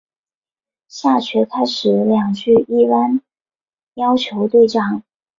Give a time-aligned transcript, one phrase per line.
[0.87, 3.21] 下阕开始两句一般
[3.93, 5.03] 要求对仗。